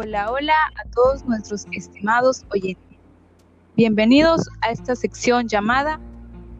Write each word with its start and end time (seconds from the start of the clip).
Hola, 0.00 0.30
hola 0.30 0.54
a 0.76 0.88
todos 0.90 1.24
nuestros 1.24 1.66
estimados 1.72 2.46
oyentes. 2.52 2.96
Bienvenidos 3.74 4.48
a 4.60 4.70
esta 4.70 4.94
sección 4.94 5.48
llamada 5.48 5.98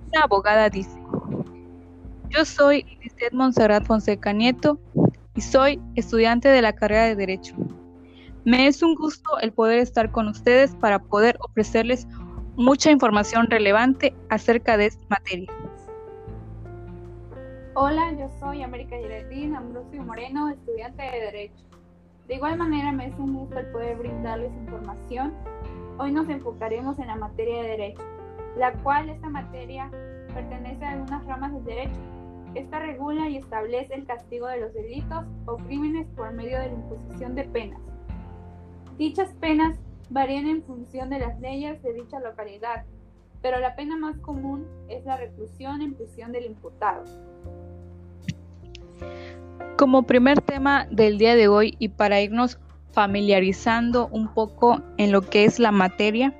Una 0.08 0.24
abogada 0.24 0.68
dice. 0.68 1.00
Yo 2.30 2.44
soy 2.44 2.82
Lisette 3.00 3.32
Monserrat 3.32 3.86
Fonseca 3.86 4.32
Nieto 4.32 4.80
y 5.36 5.40
soy 5.40 5.80
estudiante 5.94 6.48
de 6.48 6.62
la 6.62 6.72
carrera 6.72 7.04
de 7.04 7.14
Derecho. 7.14 7.54
Me 8.44 8.66
es 8.66 8.82
un 8.82 8.96
gusto 8.96 9.38
el 9.40 9.52
poder 9.52 9.78
estar 9.78 10.10
con 10.10 10.26
ustedes 10.26 10.74
para 10.74 10.98
poder 10.98 11.38
ofrecerles 11.38 12.08
mucha 12.56 12.90
información 12.90 13.46
relevante 13.48 14.16
acerca 14.30 14.76
de 14.76 14.86
esta 14.86 15.06
materia. 15.10 15.52
Hola, 17.74 18.10
yo 18.18 18.28
soy 18.40 18.64
América 18.64 18.96
Geraldine 18.96 19.56
Ambrosio 19.56 20.02
Moreno, 20.02 20.48
estudiante 20.50 21.04
de 21.04 21.20
Derecho. 21.20 21.68
De 22.28 22.34
igual 22.34 22.58
manera, 22.58 22.92
me 22.92 23.06
es 23.06 23.18
un 23.18 23.32
gusto 23.32 23.58
el 23.58 23.66
poder 23.68 23.96
brindarles 23.96 24.52
información. 24.52 25.32
Hoy 25.96 26.12
nos 26.12 26.28
enfocaremos 26.28 26.98
en 26.98 27.06
la 27.06 27.16
materia 27.16 27.62
de 27.62 27.68
Derecho, 27.70 28.02
la 28.54 28.74
cual 28.74 29.08
esta 29.08 29.30
materia 29.30 29.90
pertenece 30.34 30.84
a 30.84 30.90
algunas 30.90 31.24
ramas 31.24 31.54
del 31.54 31.64
derecho. 31.64 32.00
Esta 32.54 32.80
regula 32.80 33.30
y 33.30 33.38
establece 33.38 33.94
el 33.94 34.04
castigo 34.04 34.46
de 34.46 34.60
los 34.60 34.74
delitos 34.74 35.24
o 35.46 35.56
crímenes 35.56 36.06
por 36.08 36.30
medio 36.34 36.58
de 36.60 36.66
la 36.66 36.74
imposición 36.74 37.34
de 37.34 37.44
penas. 37.44 37.80
Dichas 38.98 39.32
penas 39.40 39.78
varían 40.10 40.46
en 40.48 40.62
función 40.62 41.08
de 41.08 41.20
las 41.20 41.40
leyes 41.40 41.82
de 41.82 41.94
dicha 41.94 42.20
localidad, 42.20 42.84
pero 43.40 43.58
la 43.58 43.74
pena 43.74 43.96
más 43.96 44.18
común 44.18 44.66
es 44.88 45.02
la 45.06 45.16
reclusión 45.16 45.80
en 45.80 45.94
prisión 45.94 46.32
del 46.32 46.44
imputado. 46.44 47.04
Como 49.78 50.02
primer 50.02 50.40
tema 50.40 50.88
del 50.90 51.18
día 51.18 51.36
de 51.36 51.46
hoy 51.46 51.76
y 51.78 51.90
para 51.90 52.20
irnos 52.20 52.58
familiarizando 52.90 54.08
un 54.08 54.26
poco 54.34 54.82
en 54.96 55.12
lo 55.12 55.22
que 55.22 55.44
es 55.44 55.60
la 55.60 55.70
materia, 55.70 56.34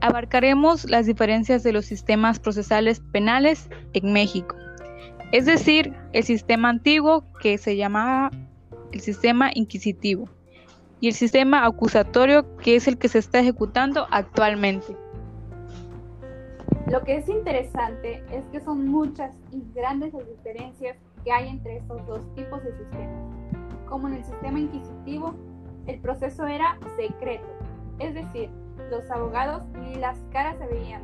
abarcaremos 0.00 0.88
las 0.88 1.06
diferencias 1.06 1.64
de 1.64 1.72
los 1.72 1.84
sistemas 1.84 2.38
procesales 2.38 3.00
penales 3.10 3.68
en 3.92 4.12
México. 4.12 4.54
Es 5.32 5.46
decir, 5.46 5.92
el 6.12 6.22
sistema 6.22 6.68
antiguo 6.68 7.24
que 7.40 7.58
se 7.58 7.76
llamaba 7.76 8.30
el 8.92 9.00
sistema 9.00 9.50
inquisitivo 9.52 10.28
y 11.00 11.08
el 11.08 11.14
sistema 11.14 11.66
acusatorio 11.66 12.56
que 12.58 12.76
es 12.76 12.86
el 12.86 12.98
que 12.98 13.08
se 13.08 13.18
está 13.18 13.40
ejecutando 13.40 14.06
actualmente. 14.12 14.96
Lo 16.86 17.02
que 17.02 17.16
es 17.16 17.28
interesante 17.28 18.22
es 18.30 18.44
que 18.52 18.60
son 18.60 18.86
muchas 18.86 19.34
y 19.50 19.60
grandes 19.74 20.14
las 20.14 20.28
diferencias 20.28 20.96
que 21.24 21.32
hay 21.32 21.48
entre 21.48 21.78
estos 21.78 22.06
dos 22.06 22.34
tipos 22.34 22.62
de 22.62 22.76
sistemas. 22.76 23.34
Como 23.86 24.08
en 24.08 24.14
el 24.14 24.24
sistema 24.24 24.60
inquisitivo, 24.60 25.34
el 25.86 25.98
proceso 26.00 26.46
era 26.46 26.78
secreto, 26.96 27.46
es 27.98 28.14
decir, 28.14 28.50
los 28.90 29.10
abogados 29.10 29.62
ni 29.80 29.96
las 29.96 30.18
caras 30.30 30.56
se 30.58 30.66
veían. 30.66 31.02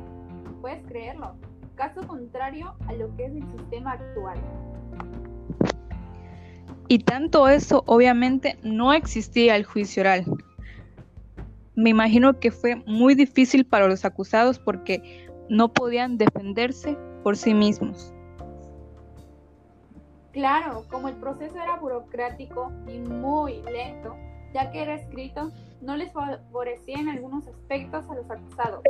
¿Puedes 0.61 0.85
creerlo? 0.87 1.35
Caso 1.75 2.07
contrario 2.07 2.75
a 2.87 2.93
lo 2.93 3.15
que 3.17 3.27
es 3.27 3.35
el 3.35 3.51
sistema 3.51 3.93
actual. 3.93 4.39
Y 6.89 6.99
tanto 6.99 7.49
eso, 7.49 7.85
obviamente, 7.87 8.59
no 8.63 8.93
existía 8.93 9.57
el 9.57 9.65
juicio 9.65 10.03
oral. 10.03 10.25
Me 11.77 11.91
imagino 11.91 12.41
que 12.41 12.51
fue 12.51 12.77
muy 12.87 13.15
difícil 13.15 13.65
para 13.65 13.87
los 13.87 14.05
acusados 14.05 14.59
porque 14.59 15.29
no 15.49 15.73
podían 15.73 16.19
defenderse 16.19 16.99
por 17.23 17.37
sí 17.37 17.55
mismos. 17.55 18.13
Claro, 20.33 20.85
como 20.89 21.09
el 21.09 21.17
proceso 21.17 21.57
era 21.57 21.77
burocrático 21.77 22.71
y 22.87 22.99
muy 23.01 23.63
lento, 23.63 24.17
ya 24.55 24.71
que 24.71 24.83
era 24.83 24.95
escrito, 24.95 25.51
no 25.81 25.97
les 25.97 26.13
favorecía 26.13 26.99
en 26.99 27.09
algunos 27.09 27.47
aspectos 27.49 28.09
a 28.09 28.15
los 28.15 28.31
acusados. 28.31 28.83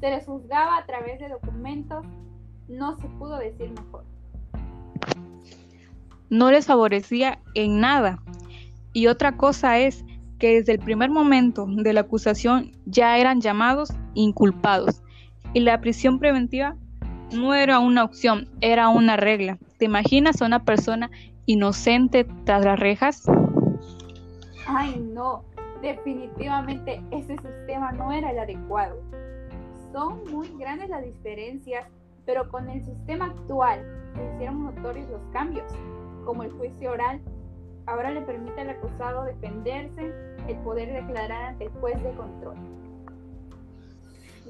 Se 0.00 0.10
les 0.10 0.24
juzgaba 0.24 0.78
a 0.78 0.86
través 0.86 1.18
de 1.18 1.28
documentos, 1.28 2.06
no 2.68 2.96
se 2.96 3.06
pudo 3.08 3.36
decir 3.38 3.70
mejor. 3.70 4.04
No 6.30 6.50
les 6.50 6.66
favorecía 6.66 7.38
en 7.54 7.80
nada. 7.80 8.22
Y 8.92 9.08
otra 9.08 9.36
cosa 9.36 9.78
es 9.78 10.04
que 10.38 10.54
desde 10.54 10.72
el 10.72 10.78
primer 10.78 11.10
momento 11.10 11.66
de 11.68 11.92
la 11.92 12.00
acusación 12.00 12.72
ya 12.86 13.18
eran 13.18 13.40
llamados 13.40 13.92
inculpados 14.14 15.02
y 15.52 15.60
la 15.60 15.80
prisión 15.80 16.18
preventiva 16.18 16.76
no 17.32 17.54
era 17.54 17.78
una 17.78 18.04
opción, 18.04 18.48
era 18.60 18.88
una 18.88 19.16
regla. 19.16 19.58
¿Te 19.78 19.84
imaginas 19.84 20.42
a 20.42 20.46
una 20.46 20.64
persona 20.64 21.08
inocente 21.46 22.26
tras 22.44 22.64
las 22.64 22.80
rejas? 22.80 23.22
Ay, 24.66 24.98
no, 25.14 25.44
definitivamente 25.80 27.00
ese 27.12 27.36
sistema 27.38 27.92
no 27.92 28.10
era 28.10 28.32
el 28.32 28.40
adecuado. 28.40 29.00
Son 29.92 30.24
muy 30.32 30.48
grandes 30.58 30.90
las 30.90 31.04
diferencias, 31.04 31.86
pero 32.26 32.48
con 32.48 32.68
el 32.68 32.84
sistema 32.84 33.26
actual 33.26 33.80
se 34.16 34.34
hicieron 34.34 34.64
notorios 34.64 35.08
los 35.10 35.22
cambios, 35.32 35.72
como 36.24 36.42
el 36.42 36.50
juicio 36.50 36.90
oral. 36.90 37.20
Ahora 37.86 38.10
le 38.10 38.22
permite 38.22 38.60
al 38.60 38.70
acusado 38.70 39.24
defenderse, 39.24 40.12
el 40.48 40.56
poder 40.64 40.92
declarar 40.92 41.44
ante 41.44 41.66
el 41.66 41.70
juez 41.80 42.02
de 42.02 42.10
control. 42.14 42.56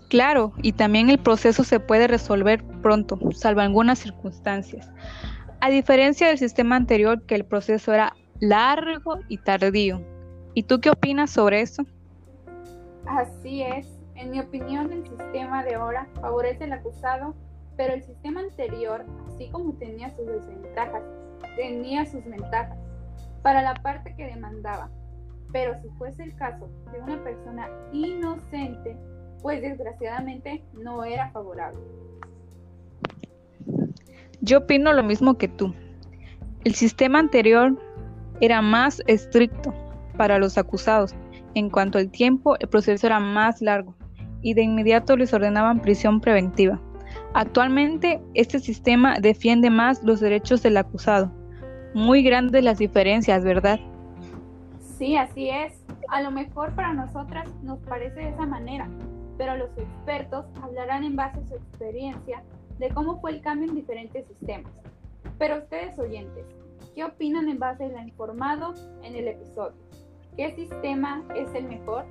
Claro, 0.08 0.52
y 0.62 0.72
también 0.72 1.10
el 1.10 1.18
proceso 1.18 1.64
se 1.64 1.80
puede 1.80 2.06
resolver 2.06 2.64
pronto, 2.82 3.18
salvo 3.32 3.60
algunas 3.60 3.98
circunstancias. 3.98 4.90
A 5.60 5.68
diferencia 5.70 6.28
del 6.28 6.38
sistema 6.38 6.76
anterior, 6.76 7.22
que 7.26 7.34
el 7.34 7.44
proceso 7.44 7.92
era 7.92 8.14
largo 8.40 9.18
y 9.28 9.38
tardío. 9.38 10.00
¿Y 10.54 10.62
tú 10.62 10.80
qué 10.80 10.90
opinas 10.90 11.30
sobre 11.30 11.60
eso? 11.60 11.84
Así 13.06 13.62
es. 13.62 13.86
En 14.14 14.30
mi 14.30 14.40
opinión, 14.40 14.92
el 14.92 15.06
sistema 15.06 15.62
de 15.62 15.74
ahora 15.74 16.08
favorece 16.20 16.64
al 16.64 16.72
acusado, 16.72 17.34
pero 17.76 17.94
el 17.94 18.02
sistema 18.02 18.40
anterior, 18.40 19.04
así 19.28 19.50
como 19.50 19.74
tenía 19.74 20.10
sus 20.10 20.26
desventajas, 20.26 21.02
tenía 21.56 22.06
sus 22.06 22.24
ventajas 22.24 22.78
para 23.42 23.62
la 23.62 23.74
parte 23.74 24.14
que 24.16 24.24
demandaba. 24.24 24.90
Pero 25.52 25.74
si 25.80 25.88
fuese 25.90 26.22
el 26.24 26.34
caso 26.36 26.68
de 26.92 27.00
una 27.00 27.22
persona 27.22 27.68
inocente, 27.92 28.96
pues 29.42 29.62
desgraciadamente 29.62 30.62
no 30.72 31.04
era 31.04 31.30
favorable. 31.30 31.80
Yo 34.40 34.58
opino 34.58 34.92
lo 34.92 35.02
mismo 35.02 35.36
que 35.36 35.48
tú. 35.48 35.74
El 36.64 36.74
sistema 36.74 37.18
anterior 37.18 37.76
era 38.40 38.62
más 38.62 39.02
estricto 39.06 39.74
para 40.16 40.38
los 40.38 40.58
acusados. 40.58 41.14
En 41.54 41.70
cuanto 41.70 41.98
al 41.98 42.10
tiempo, 42.10 42.56
el 42.58 42.68
proceso 42.68 43.06
era 43.06 43.20
más 43.20 43.60
largo 43.60 43.94
y 44.42 44.54
de 44.54 44.62
inmediato 44.62 45.16
les 45.16 45.32
ordenaban 45.32 45.80
prisión 45.80 46.20
preventiva. 46.20 46.80
Actualmente, 47.34 48.20
este 48.34 48.58
sistema 48.58 49.18
defiende 49.20 49.70
más 49.70 50.02
los 50.02 50.20
derechos 50.20 50.62
del 50.62 50.76
acusado. 50.76 51.32
Muy 51.94 52.22
grandes 52.22 52.62
las 52.62 52.78
diferencias, 52.78 53.44
¿verdad? 53.44 53.80
Sí, 54.98 55.16
así 55.16 55.48
es. 55.50 55.84
A 56.08 56.22
lo 56.22 56.30
mejor 56.30 56.74
para 56.74 56.92
nosotras 56.92 57.48
nos 57.62 57.78
parece 57.80 58.20
de 58.20 58.28
esa 58.30 58.46
manera, 58.46 58.88
pero 59.38 59.56
los 59.56 59.70
expertos 59.78 60.44
hablarán 60.60 61.04
en 61.04 61.16
base 61.16 61.38
a 61.38 61.46
su 61.46 61.54
experiencia 61.54 62.42
de 62.78 62.90
cómo 62.90 63.20
fue 63.20 63.30
el 63.30 63.40
cambio 63.40 63.68
en 63.68 63.76
diferentes 63.76 64.26
sistemas. 64.26 64.72
Pero 65.38 65.58
ustedes 65.58 65.98
oyentes, 65.98 66.44
¿qué 66.94 67.04
opinan 67.04 67.48
en 67.48 67.58
base 67.58 67.84
a 67.84 67.88
lo 67.88 67.98
informado 68.00 68.74
en 69.02 69.14
el 69.14 69.28
episodio? 69.28 69.78
¿Qué 70.36 70.54
sistema 70.54 71.24
es 71.34 71.52
el 71.54 71.64
mejor? 71.64 72.04